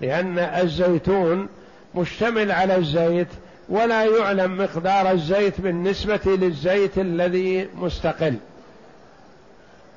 لأن 0.00 0.38
الزيتون 0.38 1.48
مشتمل 1.94 2.52
على 2.52 2.76
الزيت 2.76 3.28
ولا 3.68 4.04
يعلم 4.04 4.58
مقدار 4.58 5.10
الزيت 5.10 5.60
بالنسبة 5.60 6.20
للزيت 6.26 6.98
الذي 6.98 7.68
مستقل. 7.74 8.34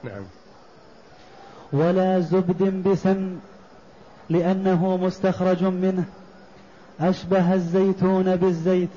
نعم. 0.03 0.23
ولا 1.73 2.19
زبد 2.19 2.87
بسم 2.89 3.39
لأنه 4.29 4.97
مستخرج 4.97 5.63
منه 5.63 6.03
أشبه 6.99 7.53
الزيتون 7.53 8.35
بالزيت. 8.35 8.89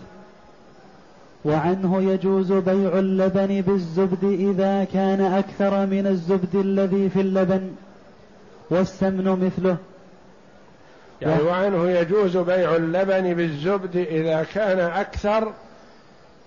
وعنه 1.45 2.13
يجوز 2.13 2.53
بيع 2.53 2.99
اللبن 2.99 3.61
بالزبد 3.61 4.25
إذا 4.25 4.85
كان 4.85 5.21
أكثر 5.21 5.87
من 5.87 6.07
الزبد 6.07 6.55
الذي 6.55 7.09
في 7.09 7.21
اللبن 7.21 7.71
والسمن 8.71 9.25
مثله. 9.25 9.77
يعني 11.23 11.43
وعنه 11.43 11.91
يجوز 11.91 12.37
بيع 12.37 12.77
اللبن 12.77 13.35
بالزبد 13.35 13.97
إذا 13.97 14.47
كان 14.55 14.79
أكثر 14.81 15.53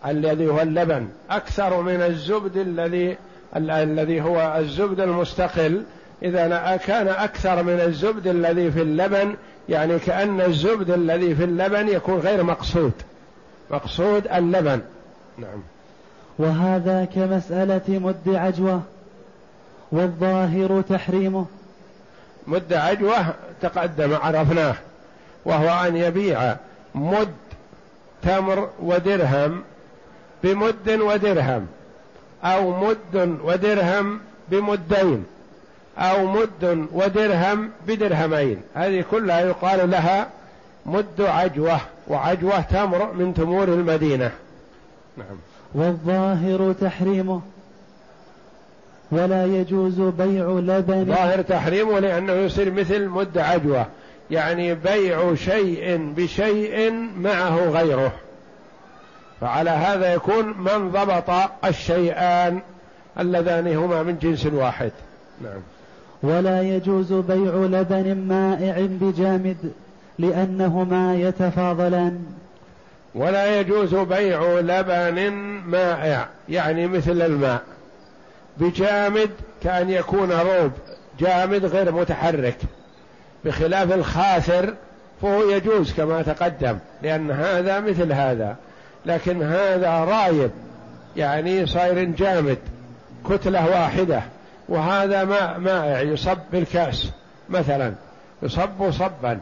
الذي 0.08 0.48
هو 0.48 0.62
اللبن 0.62 1.08
أكثر 1.30 1.82
من 1.82 2.02
الزبد 2.02 2.58
الذي 2.58 3.18
الذي 3.56 4.22
هو 4.22 4.56
الزبد 4.60 5.00
المستقل. 5.00 5.84
إذا 6.24 6.80
كان 6.86 7.08
أكثر 7.08 7.64
من 7.64 7.80
الزبد 7.80 8.28
الذي 8.28 8.72
في 8.72 8.82
اللبن 8.82 9.36
يعني 9.70 10.00
كأن 10.00 10.42
الزبد 10.42 10.92
الذي 10.92 11.36
في 11.36 11.44
اللبن 11.44 11.88
يكون 11.88 12.20
غير 12.20 12.44
مقصود. 12.44 12.92
مقصود 13.72 14.28
اللبن. 14.28 14.82
نعم. 15.38 15.64
وهذا 16.40 17.06
كمسألة 17.16 17.82
مد 17.88 18.36
عجوة 18.36 18.82
والظاهر 19.92 20.82
تحريمه. 20.82 21.46
مد 22.48 22.74
عجوة 22.74 23.26
تقدم 23.62 24.16
عرفناه 24.16 24.76
وهو 25.46 25.88
أن 25.88 25.96
يبيع 25.96 26.56
مد 26.96 27.34
تمر 28.24 28.70
ودرهم 28.80 29.64
بمد 30.44 30.90
ودرهم 30.90 31.68
أو 32.44 32.72
مد 32.72 33.38
ودرهم 33.44 34.20
بمدين 34.50 35.26
أو 35.98 36.26
مد 36.28 36.88
ودرهم 36.94 37.70
بدرهمين. 37.88 38.62
هذه 38.74 39.06
كلها 39.12 39.42
يقال 39.42 39.92
لها 39.92 40.30
مد 40.86 41.22
عجوة 41.22 41.80
وعجوة 42.08 42.62
تمر 42.62 43.14
من 43.14 43.34
تمور 43.34 43.64
المدينة. 43.64 44.32
نعم. 45.18 45.38
والظاهر 45.76 46.74
تحريمه 46.74 47.42
ولا 49.12 49.46
يجوز 49.46 50.02
بيع 50.02 50.46
لبن. 50.50 51.06
ظاهر 51.06 51.42
تحريمه 51.42 52.00
لأنه 52.00 52.34
يصير 52.34 52.72
مثل 52.72 53.08
مد 53.08 53.38
عجوة 53.38 53.86
يعني 54.32 54.76
بيع 54.76 55.36
شيء 55.36 56.14
بشيء 56.18 56.92
معه 57.18 57.70
غيره. 57.70 58.12
فعلى 59.42 59.70
هذا 59.70 60.14
يكون 60.14 60.46
من 60.46 60.92
ضبط 60.92 61.50
الشيئان 61.66 62.60
اللذان 63.20 63.76
هما 63.76 64.04
من 64.04 64.18
جنس 64.22 64.46
واحد. 64.46 64.92
نعم. 65.42 65.62
ولا 66.24 66.62
يجوز 66.62 67.14
بيع 67.14 67.54
لبن 67.56 68.18
مائع 68.28 68.88
بجامد. 69.02 69.72
لأنهما 70.20 71.16
يتفاضلان. 71.16 72.26
ولا 73.16 73.60
يجوز 73.60 73.96
بيع 73.96 74.60
لبن 74.60 75.30
مائع 75.66 76.28
يعني 76.50 76.88
مثل 76.88 77.22
الماء. 77.22 77.62
بجامد 78.58 79.30
كأن 79.64 79.90
يكون 79.90 80.32
روب 80.32 80.72
جامد 81.20 81.66
غير 81.66 81.92
متحرك. 81.92 82.58
بخلاف 83.46 83.94
الخاثر 83.94 84.74
فهو 85.22 85.50
يجوز 85.50 85.94
كما 85.94 86.22
تقدم 86.22 86.78
لأن 87.02 87.32
هذا 87.32 87.80
مثل 87.80 88.14
هذا. 88.14 88.56
لكن 89.06 89.44
هذا 89.44 89.90
رايب 89.90 90.52
يعني 91.16 91.66
صاير 91.66 92.04
جامد 92.04 92.58
كتلة 93.30 93.70
واحدة. 93.70 94.22
وهذا 94.70 95.24
ماء 95.24 95.60
مائع 95.60 96.02
يصب 96.02 96.38
بالكأس 96.52 97.12
مثلا. 97.50 97.94
يصب 98.44 98.92
صبا. 98.92 99.40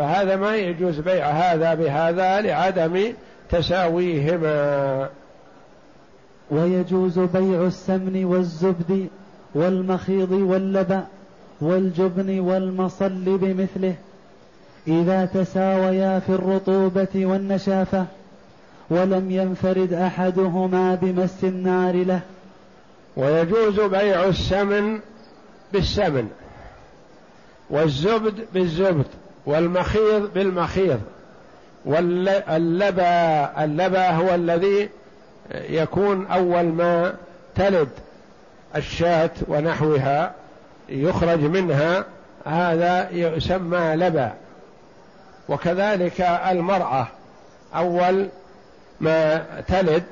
فهذا 0.00 0.36
ما 0.36 0.56
يجوز 0.56 1.00
بيع 1.00 1.30
هذا 1.30 1.74
بهذا 1.74 2.40
لعدم 2.40 3.12
تساويهما. 3.50 5.08
ويجوز 6.50 7.18
بيع 7.18 7.66
السمن 7.66 8.24
والزبد 8.24 9.08
والمخيض 9.54 10.32
واللبأ 10.32 11.04
والجبن 11.60 12.40
والمصل 12.40 13.38
بمثله. 13.38 13.94
إذا 14.88 15.24
تساويا 15.24 16.18
في 16.18 16.30
الرطوبة 16.30 17.26
والنشافة 17.26 18.06
ولم 18.90 19.30
ينفرد 19.30 19.92
أحدهما 19.92 20.94
بمس 20.94 21.44
النار 21.44 21.94
له. 21.94 22.20
ويجوز 23.16 23.80
بيع 23.80 24.24
السمن 24.24 24.98
بالسمن 25.72 26.28
والزبد 27.70 28.44
بالزبد. 28.54 29.06
والمخيض 29.46 30.32
بالمخيض. 30.34 31.00
واللبا 31.84 33.64
اللبا 33.64 34.10
هو 34.10 34.34
الذي 34.34 34.88
يكون 35.54 36.26
أول 36.26 36.64
ما 36.64 37.14
تلد 37.54 37.88
الشاة 38.76 39.30
ونحوها 39.48 40.34
يخرج 40.88 41.40
منها 41.40 42.04
هذا 42.46 43.10
يسمى 43.10 43.94
لبا. 43.96 44.32
وكذلك 45.48 46.20
المرأة 46.20 47.06
أول 47.74 48.28
ما 49.00 49.44
تلد 49.68 50.04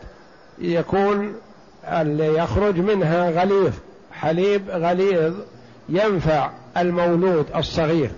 يكون 0.59 1.35
اللي 1.85 2.38
يخرج 2.38 2.79
منها 2.79 3.31
غليظ 3.31 3.73
حليب 4.12 4.71
غليظ 4.71 5.35
ينفع 5.88 6.51
المولود 6.77 7.47
الصغير. 7.57 8.11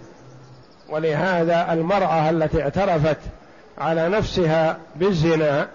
ولهذا 0.90 1.72
المرأة 1.72 2.30
التي 2.30 2.62
اعترفت 2.62 3.18
على 3.78 4.08
نفسها 4.08 4.78
بالزنا 4.96 5.68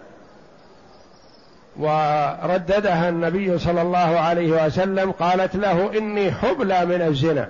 ورددها 1.77 3.09
النبي 3.09 3.57
صلى 3.59 3.81
الله 3.81 4.19
عليه 4.19 4.65
وسلم 4.65 5.11
قالت 5.11 5.55
له 5.55 5.97
إني 5.97 6.31
حبلى 6.31 6.85
من 6.85 7.01
الزنا. 7.01 7.49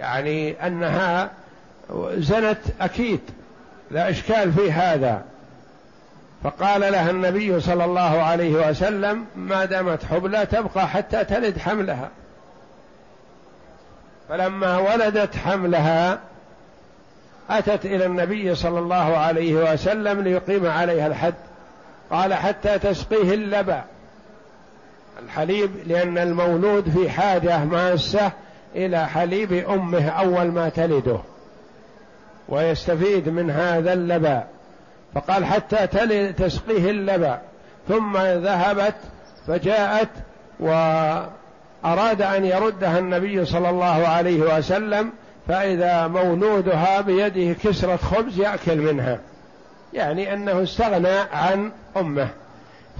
يعني 0.00 0.66
أنها 0.66 1.30
زنت 2.14 2.58
أكيد 2.80 3.20
لا 3.90 4.10
إشكال 4.10 4.52
في 4.52 4.72
هذا. 4.72 5.22
فقال 6.44 6.80
لها 6.80 7.10
النبي 7.10 7.60
صلى 7.60 7.84
الله 7.84 8.22
عليه 8.22 8.68
وسلم 8.68 9.26
ما 9.36 9.64
دامت 9.64 10.04
حبلى 10.04 10.46
تبقى 10.46 10.88
حتى 10.88 11.24
تلد 11.24 11.58
حملها. 11.58 12.08
فلما 14.28 14.78
ولدت 14.78 15.36
حملها 15.36 16.18
أتت 17.50 17.86
إلى 17.86 18.06
النبي 18.06 18.54
صلى 18.54 18.78
الله 18.78 19.16
عليه 19.16 19.54
وسلم 19.54 20.20
ليقيم 20.20 20.66
عليها 20.66 21.06
الحد. 21.06 21.34
قال 22.10 22.34
حتى 22.34 22.78
تسقيه 22.78 23.34
اللبن 23.34 23.80
الحليب 25.22 25.70
لأن 25.86 26.18
المولود 26.18 26.88
في 26.88 27.10
حاجة 27.10 27.64
ماسة 27.64 28.32
إلى 28.74 29.06
حليب 29.06 29.52
أمه 29.52 30.08
أول 30.08 30.46
ما 30.46 30.68
تلده 30.68 31.18
ويستفيد 32.48 33.28
من 33.28 33.50
هذا 33.50 33.92
اللبن 33.92 34.40
فقال 35.14 35.44
حتى 35.44 35.86
تسقيه 36.32 36.90
اللبن 36.90 37.36
ثم 37.88 38.16
ذهبت 38.16 38.94
فجاءت 39.46 40.08
وأراد 41.84 42.22
أن 42.22 42.44
يردها 42.44 42.98
النبي 42.98 43.44
صلى 43.44 43.70
الله 43.70 44.08
عليه 44.08 44.58
وسلم 44.58 45.12
فإذا 45.48 46.06
مولودها 46.06 47.00
بيده 47.00 47.52
كسرة 47.64 47.96
خبز 47.96 48.38
يأكل 48.38 48.78
منها. 48.78 49.18
يعني 49.92 50.34
أنه 50.34 50.62
استغنى 50.62 51.18
عن 51.32 51.72
أمه. 51.96 52.28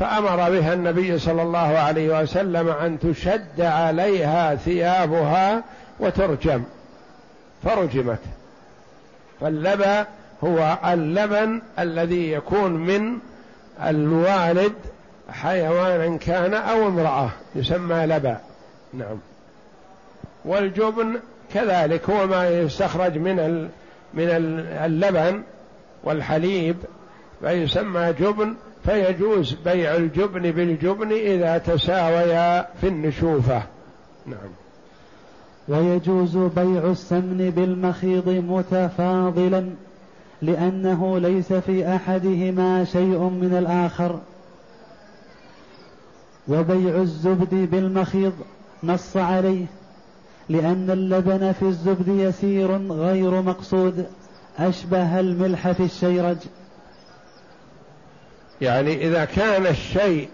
فأمر 0.01 0.51
بها 0.51 0.75
النبي 0.75 1.19
صلى 1.19 1.43
الله 1.43 1.79
عليه 1.79 2.23
وسلم 2.23 2.69
أن 2.69 2.99
تشد 2.99 3.61
عليها 3.61 4.55
ثيابها 4.55 5.63
وترجم. 6.01 6.63
فرجمت. 7.65 8.21
فاللبن 9.41 10.05
هو 10.45 10.79
اللبن 10.85 11.63
الذي 11.79 12.33
يكون 12.33 12.73
من 12.73 13.19
الوالد 13.87 14.73
حيوانا 15.31 16.17
كان 16.17 16.55
أو 16.55 16.89
امرأة 16.89 17.31
يسمى 17.55 18.07
لبا 18.07 18.39
نعم. 18.99 19.17
والجبن 20.45 21.21
كذلك 21.55 22.11
هو 22.11 22.27
ما 22.27 22.49
يستخرج 22.49 23.19
من 23.19 23.69
من 24.15 24.29
اللبن 24.85 25.43
والحليب 26.05 26.77
فيسمى 27.41 28.13
جبن 28.21 28.55
فيجوز 28.85 29.57
بيع 29.65 29.97
الجبن 29.97 30.51
بالجبن 30.51 31.13
إذا 31.13 31.59
تساويا 31.59 32.69
في 32.81 32.89
النشوفة. 32.89 33.63
نعم. 34.27 34.51
ويجوز 35.69 36.37
بيع 36.37 36.91
السمن 36.91 37.53
بالمخيض 37.57 38.29
متفاضلا 38.29 39.71
لأنه 40.43 41.19
ليس 41.19 41.53
في 41.53 41.97
أحدهما 41.97 42.85
شيء 42.85 43.19
من 43.19 43.57
الآخر. 43.59 44.21
وبيع 46.49 46.97
الزبد 46.97 47.55
بالمخيض 47.71 48.33
نص 48.87 49.17
عليه 49.17 49.67
لأن 50.49 50.91
اللبن 50.91 51.53
في 51.53 51.63
الزبد 51.63 52.09
يسير 52.09 52.93
غير 52.93 53.43
مقصود 53.43 54.07
أشبه 54.59 55.21
الملح 55.21 55.73
في 55.73 55.83
الشيرج. 55.83 56.37
يعني 58.61 59.07
إذا 59.07 59.25
كان 59.25 59.67
الشيء 59.67 60.29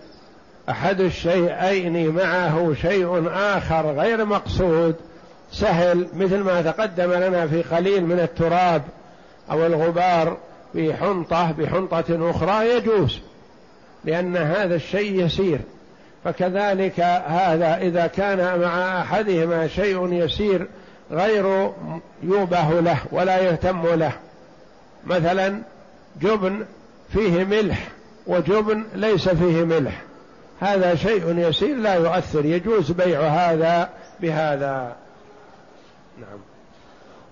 أحد 0.69 1.01
الشيئين 1.01 2.09
معه 2.09 2.75
شيء 2.75 3.29
آخر 3.29 3.93
غير 3.93 4.25
مقصود 4.25 4.95
سهل 5.53 6.09
مثل 6.15 6.39
ما 6.39 6.63
تقدم 6.63 7.13
لنا 7.13 7.47
في 7.47 7.63
قليل 7.63 8.05
من 8.05 8.21
التراب 8.21 8.83
أو 9.51 9.67
الغبار 9.67 10.37
في 10.73 10.95
حنطة 10.95 11.53
بحنطة 11.53 12.31
أخرى 12.31 12.69
يجوز 12.69 13.19
لأن 14.05 14.37
هذا 14.37 14.75
الشيء 14.75 15.25
يسير. 15.25 15.61
فكذلك 16.25 17.01
هذا 17.27 17.77
إذا 17.77 18.07
كان 18.07 18.61
مع 18.61 19.01
أحدهما 19.01 19.69
شيء 19.69 20.13
يسير 20.13 20.67
غير 21.11 21.71
يوبه 22.23 22.81
له 22.81 22.99
ولا 23.13 23.39
يهتم 23.39 23.87
له. 23.87 24.13
مثلا 25.07 25.59
جبن 26.21 26.65
فيه 27.13 27.45
ملح 27.45 27.89
وجبن 28.27 28.85
ليس 28.95 29.29
فيه 29.29 29.65
ملح. 29.65 30.03
هذا 30.61 30.95
شيء 30.95 31.39
يسير 31.39 31.77
لا 31.77 31.95
يؤثر 31.95 32.45
يجوز 32.45 32.93
بيع 32.93 33.21
هذا 33.21 33.89
بهذا. 34.21 34.97
نعم. 36.21 36.39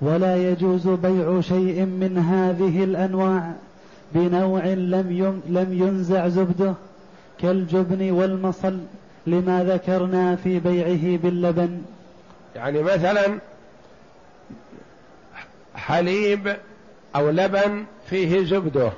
ولا 0.01 0.37
يجوز 0.37 0.89
بيع 0.89 1.41
شيء 1.41 1.85
من 1.85 2.19
هذه 2.19 2.85
الأنواع 2.85 3.53
بنوع 4.13 4.65
لم 4.65 5.41
لم 5.49 5.73
ينزع 5.73 6.29
زبده. 6.29 6.75
كالجبن 7.41 8.11
والمصل 8.11 8.79
لما 9.27 9.65
ذكرنا 9.65 10.37
في 10.37 10.59
بيعه 10.59 11.19
باللبن. 11.19 11.83
يعني 12.57 12.83
مثلا 12.83 13.39
حليب 15.75 16.57
أو 17.17 17.31
لبن 17.31 17.85
فيه 18.11 18.45
زبدة. 18.45 18.93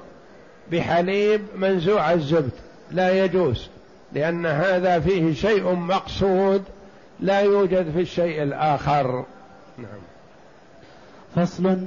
بحليب 0.72 1.40
منزوع 1.56 2.12
الزبد. 2.12 2.50
لا 2.90 3.24
يجوز 3.24 3.68
لأن 4.12 4.46
هذا 4.46 5.00
فيه 5.00 5.34
شيء 5.34 5.74
مقصود 5.74 6.62
لا 7.20 7.40
يوجد 7.40 7.90
في 7.90 8.00
الشيء 8.00 8.42
الآخر. 8.42 9.24
نعم. 9.78 10.00
فصل 11.36 11.78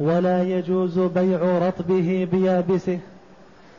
ولا 0.00 0.42
يجوز 0.42 0.98
بيع 0.98 1.58
رطبه 1.68 2.28
بيابسه. 2.32 2.98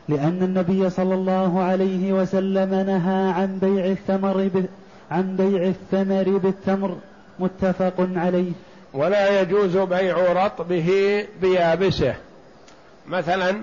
لأن 0.09 0.43
النبي 0.43 0.89
صلى 0.89 1.13
الله 1.15 1.63
عليه 1.63 2.13
وسلم 2.13 2.73
نهى 2.73 3.31
عن 3.31 3.59
بيع 3.59 3.85
الثمر. 3.85 4.49
عن 5.11 5.35
بيع 5.35 5.63
الثمر 5.63 6.37
بالتمر 6.37 6.97
متفق 7.39 7.93
عليه. 7.99 8.51
ولا 8.93 9.41
يجوز 9.41 9.77
بيع 9.77 10.45
رطبه 10.45 11.25
بيابسه. 11.41 12.15
مثلا 13.07 13.61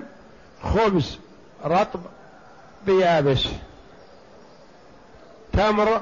خبز 0.62 1.18
رطب 1.64 2.00
بيابس. 2.86 3.46
تمر 5.52 6.00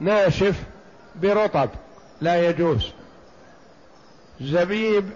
ناشف 0.00 0.62
برطب. 1.22 1.68
لا 2.20 2.48
يجوز. 2.48 2.92
زبيب 4.40 5.10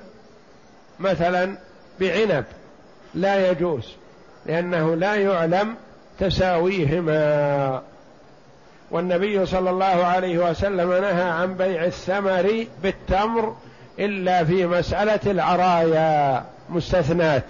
مثلا 1.01 1.59
بعنب. 2.01 2.45
لا 3.15 3.51
يجوز 3.51 3.93
لأنه 4.47 4.95
لا 4.95 5.15
يعلم 5.15 5.75
تساويهما. 6.19 7.83
والنبي 8.91 9.47
صلى 9.47 9.71
الله 9.71 9.85
عليه 9.85 10.51
وسلم 10.51 10.93
نهى 10.93 11.23
عن 11.23 11.55
بيع 11.55 11.85
الثمر 11.85 12.67
بالتمر 12.83 13.55
إلا 13.99 14.45
في 14.45 14.67
مسألة 14.67 15.21
العرايا 15.27 16.45
مستثنات. 16.71 17.45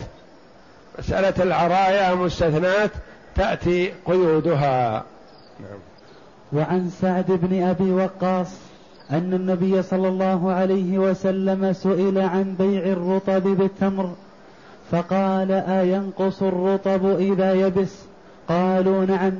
مسألة 0.98 1.42
العرايا 1.42 2.14
مستثنات 2.14 2.90
تأتي 3.34 3.92
قيودها. 4.06 5.04
نعم. 5.60 5.78
وعن 6.52 6.90
سعد 7.00 7.26
بن 7.28 7.62
أبي 7.62 7.90
وقاص 7.90 8.48
أن 9.10 9.32
النبي 9.34 9.82
صلى 9.82 10.08
الله 10.08 10.52
عليه 10.52 10.98
وسلم 10.98 11.72
سئل 11.72 12.18
عن 12.18 12.54
بيع 12.58 12.82
الرطب 12.82 13.42
بالتمر 13.42 14.14
فقال 14.92 15.52
أينقص 15.52 16.42
الرطب 16.42 17.16
إذا 17.16 17.52
يبس؟ 17.52 17.94
قالوا 18.48 19.04
نعم 19.04 19.32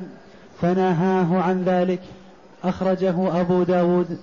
فنهاه 0.61 1.41
عن 1.41 1.63
ذلك. 1.63 2.01
أخرجه 2.63 3.41
أبو 3.41 3.63
داود. 3.63 4.19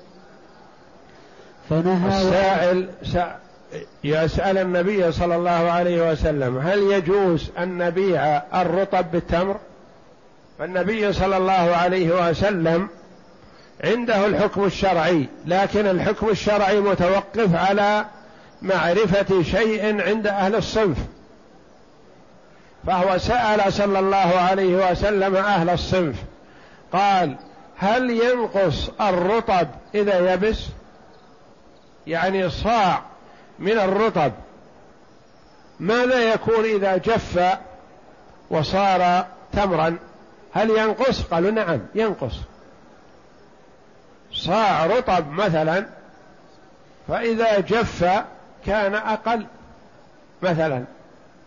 فنهى 1.71 2.09
السائل 2.09 2.89
يسأل 4.05 4.59
النبي 4.59 5.13
صلى 5.13 5.37
الله 5.37 5.51
عليه 5.51 6.13
وسلم 6.13 6.59
هل 6.59 6.79
يجوز 6.79 7.51
أن 7.59 7.79
نبيع 7.79 8.43
الرطب 8.63 9.11
بالتمر؟ 9.13 9.57
فالنبي 10.59 11.13
صلى 11.13 11.37
الله 11.37 11.53
عليه 11.53 12.29
وسلم 12.31 12.89
عنده 13.85 14.27
الحكم 14.27 14.65
الشرعي 14.65 15.27
لكن 15.47 15.87
الحكم 15.87 16.29
الشرعي 16.29 16.81
متوقف 16.81 17.55
على 17.55 18.05
معرفة 18.63 19.43
شيء 19.43 20.03
عند 20.03 20.27
أهل 20.27 20.55
الصنف. 20.55 20.99
فهو 22.87 23.19
سأل 23.19 23.73
صلى 23.73 23.99
الله 23.99 24.17
عليه 24.17 24.91
وسلم 24.91 25.37
أهل 25.37 25.71
الصنف 25.71 26.17
قال 26.93 27.37
هل 27.79 28.11
ينقص 28.11 28.91
الرطب 29.01 29.69
إذا 29.95 30.35
يبس؟ 30.35 30.67
يعني 32.07 32.51
صاع 32.51 33.03
من 33.59 33.79
الرطب. 33.79 34.33
ماذا 35.81 36.33
يكون 36.33 36.65
إذا 36.65 36.97
جف 36.97 37.59
وصار 38.51 39.27
تمرا؟ 39.53 39.97
هل 40.53 40.71
ينقص؟ 40.71 41.23
قالوا 41.23 41.51
نعم 41.51 41.81
ينقص. 41.95 42.35
صاع 44.33 44.87
رطب 44.87 45.31
مثلا 45.31 45.87
فإذا 47.09 47.61
جف 47.61 48.25
كان 48.67 48.95
أقل 48.95 49.47
مثلا. 50.43 50.85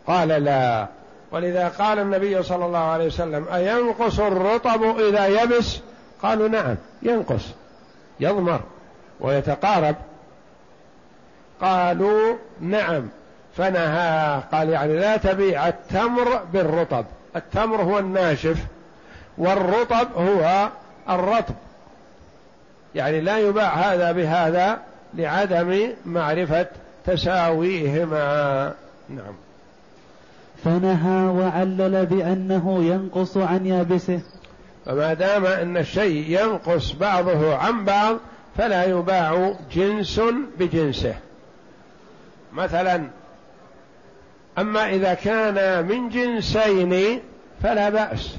قال 0.07 0.27
لا. 0.27 0.87
ولذا 1.35 1.67
قال 1.67 1.99
النبي 1.99 2.43
صلى 2.43 2.65
الله 2.65 2.91
عليه 2.91 3.05
وسلم 3.05 3.45
أينقص 3.53 4.19
الرطب 4.19 4.99
إذا 4.99 5.27
يبس؟ 5.27 5.79
قالوا 6.21 6.47
نعم 6.47 6.75
ينقص 7.01 7.43
يضمر 8.19 8.59
ويتقارب. 9.19 9.95
قالوا 11.61 12.35
نعم 12.61 13.07
فنهى 13.57 14.41
قال 14.51 14.69
يعني 14.69 14.97
لا 14.97 15.17
تبيع 15.17 15.67
التمر 15.67 16.39
بالرطب. 16.53 17.05
التمر 17.35 17.81
هو 17.81 17.99
الناشف 17.99 18.57
والرطب 19.37 20.07
هو 20.17 20.69
الرطب. 21.09 21.55
يعني 22.95 23.21
لا 23.21 23.37
يباع 23.37 23.73
هذا 23.73 24.11
بهذا 24.11 24.77
لعدم 25.13 25.93
معرفة 26.05 26.67
تساويهما. 27.05 28.73
نعم. 29.09 29.44
فنهى 30.63 31.27
وعلل 31.27 32.05
بأنه 32.05 32.83
ينقص 32.83 33.37
عن 33.37 33.65
يابسه. 33.65 34.21
فما 34.85 35.13
دام 35.13 35.45
أن 35.45 35.77
الشيء 35.77 36.41
ينقص 36.41 36.91
بعضه 36.91 37.55
عن 37.55 37.85
بعض 37.85 38.17
فلا 38.57 38.85
يباع 38.85 39.55
جنس 39.71 40.21
بجنسه. 40.59 41.15
مثلا 42.53 43.07
أما 44.57 44.89
إذا 44.89 45.13
كان 45.13 45.87
من 45.87 46.09
جنسين 46.09 47.21
فلا 47.63 47.89
بأس 47.89 48.35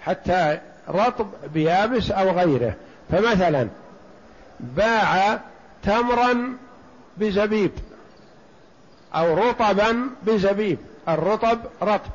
حتى 0.00 0.58
رطب 0.88 1.26
بيابس 1.54 2.10
أو 2.10 2.30
غيره. 2.30 2.74
فمثلا 3.10 3.68
باع 4.60 5.40
تمرا 5.82 6.56
بزبيب 7.16 7.70
أو 9.14 9.34
رطبا 9.34 10.10
بزبيب. 10.22 10.78
الرطب 11.08 11.58
رطب 11.82 12.10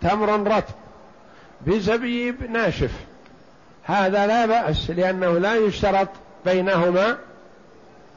تمر 0.00 0.56
رطب 0.56 0.74
بزبيب 1.66 2.50
ناشف. 2.50 2.92
هذا 3.84 4.26
لا 4.26 4.46
بأس 4.46 4.90
لأنه 4.90 5.38
لا 5.38 5.54
يشترط 5.54 6.08
بينهما 6.44 7.16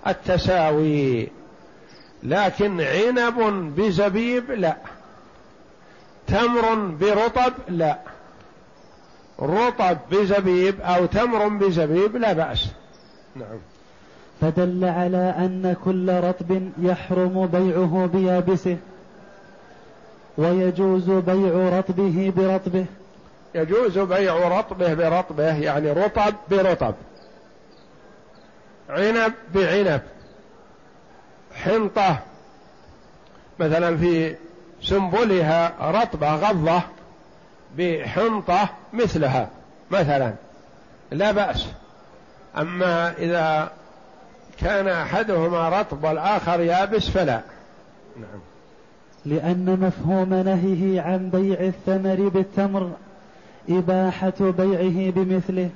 التساوي. 0.07 1.27
لكن 2.23 2.81
عنب 2.81 3.39
بزبيب 3.75 4.51
لا 4.51 4.75
تمر 6.27 6.75
برطب 6.75 7.53
لا. 7.69 7.97
رطب 9.41 9.97
بزبيب 10.11 10.81
أو 10.81 11.05
تمر 11.05 11.47
بزبيب 11.47 12.15
لا 12.15 12.33
بأس. 12.33 12.67
نعم. 13.35 13.59
فدل 14.41 14.85
على 14.85 15.35
أن 15.37 15.75
كل 15.85 16.13
رطب 16.13 16.69
يحرم 16.81 17.45
بيعه 17.47 18.09
بيابسه. 18.13 18.77
ويجوز 20.39 21.09
بيع 21.09 21.79
رطبه 21.79 22.33
برطبه. 22.37 22.85
يجوز 23.55 23.97
بيع 23.99 24.59
رطبه 24.59 24.93
برطبه 24.93 25.57
يعني 25.57 25.91
رطب 25.91 26.33
برطب. 26.51 26.95
عنب 28.89 29.33
بعنب. 29.53 30.01
حنطة. 31.55 32.19
مثلا 33.59 33.97
في 33.97 34.35
سنبلها 34.81 35.91
رطبة 35.91 36.35
غضة 36.35 36.81
بحنطة 37.77 38.69
مثلها 38.93 39.49
مثلا. 39.91 40.33
لا 41.11 41.31
بأس. 41.31 41.67
أما 42.57 43.13
إذا 43.17 43.71
كان 44.59 44.87
أحدهما 44.87 45.69
رطب 45.69 46.03
والآخر 46.03 46.59
يابس 46.59 47.09
فلا. 47.09 47.41
نعم. 48.17 48.48
لأن 49.25 49.77
مفهوم 49.81 50.33
نهيه 50.33 51.01
عن 51.01 51.29
بيع 51.29 51.59
الثمر 51.59 52.29
بالتمر 52.29 52.91
إباحة 53.69 54.33
بيعه 54.39 55.11
بمثله 55.11 55.69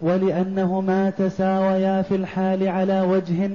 ولأنهما 0.00 1.10
تساويا 1.10 2.02
في 2.02 2.14
الحال 2.14 2.68
على 2.68 3.00
وجه 3.00 3.50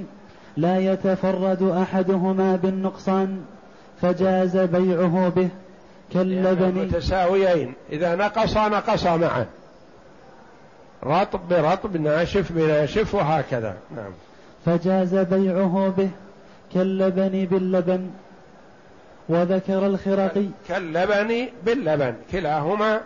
لا 0.56 0.78
يتفرد 0.78 1.62
أحدهما 1.62 2.56
بالنقصان 2.56 3.40
فجاز 4.02 4.56
بيعه 4.56 5.28
به 5.28 5.48
كاللبن. 6.12 6.84
متساويين 6.84 7.72
إذا 7.92 8.14
نقص 8.14 8.56
نقص 8.56 9.06
معه. 9.06 9.46
رطب 11.04 11.40
برطب 11.50 11.96
ناشف 11.96 12.52
بناشف 12.52 13.14
وهكذا. 13.14 13.76
نعم. 13.96 14.12
فجاز 14.66 15.14
بيعه 15.14 15.94
به 15.96 16.08
كاللبن 16.74 17.44
باللبن 17.44 18.10
وذكر 19.28 19.86
الخرقي 19.86 20.46
كاللبن 20.68 21.48
باللبن 21.64 22.14
كلاهما 22.32 23.00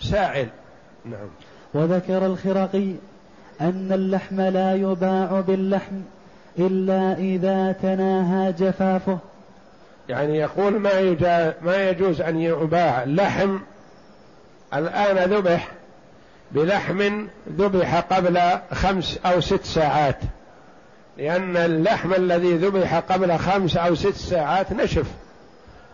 سائل 0.00 0.48
نعم. 1.04 1.28
وذكر 1.74 2.26
الخرقي 2.26 2.94
أن 3.60 3.92
اللحم 3.92 4.40
لا 4.40 4.74
يباع 4.74 5.40
باللحم 5.40 6.00
إلا 6.58 7.18
إذا 7.18 7.72
تناهى 7.72 8.52
جفافه. 8.52 9.18
يعني 10.08 10.38
يقول 10.38 10.72
ما, 10.80 11.14
ما 11.62 11.90
يجوز 11.90 12.20
أن 12.20 12.40
يباع 12.40 13.04
لحم 13.04 13.58
الآن 14.74 15.30
ذبح 15.30 15.68
بلحم 16.52 17.26
ذبح 17.58 18.00
قبل 18.00 18.40
خمس 18.72 19.18
أو 19.26 19.40
ست 19.40 19.64
ساعات. 19.64 20.18
لأن 21.18 21.56
اللحم 21.56 22.14
الذي 22.14 22.56
ذبح 22.56 22.98
قبل 22.98 23.38
خمس 23.38 23.76
أو 23.76 23.94
ست 23.94 24.14
ساعات 24.14 24.72
نشف 24.72 25.06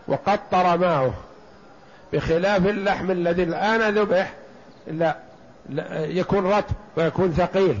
وقطر 0.07 0.77
ماؤه 0.77 1.13
بخلاف 2.13 2.67
اللحم 2.67 3.11
الذي 3.11 3.43
الآن 3.43 3.97
ذبح 3.97 4.33
لا, 4.87 5.15
يكون 5.93 6.45
رطب 6.45 6.75
ويكون 6.97 7.31
ثقيل. 7.31 7.79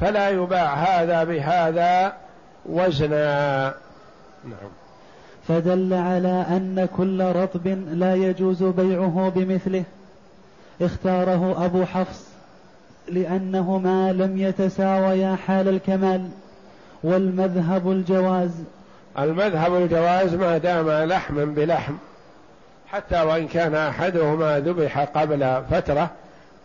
فلا 0.00 0.28
يباع 0.28 0.74
هذا 0.74 1.24
بهذا 1.24 2.12
وزنا. 2.66 3.74
نعم. 4.44 4.70
فدل 5.48 5.94
على 5.94 6.46
أن 6.48 6.88
كل 6.96 7.22
رطب 7.22 7.66
لا 7.92 8.14
يجوز 8.14 8.62
بيعه 8.62 9.32
بمثله. 9.34 9.84
اختاره 10.80 11.64
أبو 11.64 11.84
حفص 11.84 12.24
لأنهما 13.08 14.12
لم 14.12 14.38
يتساويا 14.38 15.36
حال 15.46 15.68
الكمال. 15.68 16.28
والمذهب 17.02 17.90
الجواز. 17.90 18.50
المذهب 19.18 19.76
الجواز 19.76 20.34
ما 20.34 20.58
دام 20.58 20.90
لحما 20.90 21.44
بلحم 21.44 21.94
حتى 22.88 23.22
وإن 23.22 23.48
كان 23.48 23.74
أحدهما 23.74 24.60
ذبح 24.60 24.98
قبل 24.98 25.62
فترة 25.70 26.10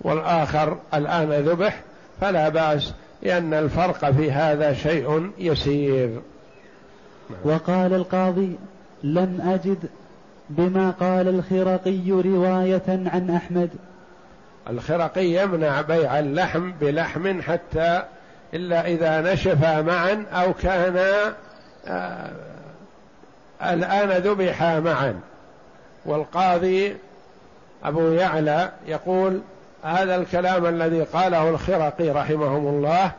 والآخر 0.01 0.77
الآن 0.93 1.31
ذبح 1.31 1.81
فلا 2.21 2.49
بأس 2.49 2.93
لأن 3.23 3.53
الفرق 3.53 4.11
في 4.11 4.31
هذا 4.31 4.73
شيء 4.73 5.31
يسير. 5.37 6.21
وقال 7.43 7.93
القاضي 7.93 8.55
لم 9.03 9.41
أجد 9.41 9.77
بما 10.49 10.91
قال 10.91 11.27
الخرقي 11.27 12.11
رواية 12.11 12.83
عن 12.87 13.29
أحمد. 13.29 13.69
الخرقي 14.69 15.25
يمنع 15.25 15.81
بيع 15.81 16.19
اللحم 16.19 16.71
بلحم 16.81 17.41
حتى 17.41 18.03
إلا 18.53 18.87
إذا 18.87 19.33
نشفا 19.33 19.81
معا 19.81 20.25
أو 20.33 20.53
كانا 20.53 21.33
آه 21.87 22.31
الآن 23.63 24.09
ذبحا 24.09 24.79
معا. 24.79 25.19
والقاضي 26.05 26.97
أبو 27.83 28.01
يعلى 28.01 28.71
يقول 28.87 29.41
هذا 29.83 30.15
الكلام 30.15 30.65
الذي 30.65 31.01
قاله 31.01 31.49
الخرقي 31.49 32.09
رحمهم 32.09 32.67
الله 32.67 33.11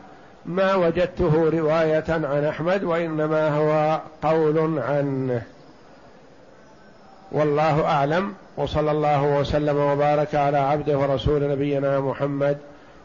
ما 0.45 0.75
وجدته 0.75 1.49
رواية 1.53 2.03
عن 2.09 2.45
أحمد 2.45 2.83
وإنما 2.83 3.49
هو 3.49 3.99
قول 4.23 4.79
عنه. 4.79 5.41
والله 7.31 7.85
أعلم 7.85 8.33
وصلى 8.57 8.91
الله 8.91 9.23
وسلم 9.23 9.77
وبارك 9.77 10.35
على 10.35 10.57
عبده 10.57 10.97
ورسول 10.97 11.51
نبينا 11.51 11.99
محمد 11.99 12.57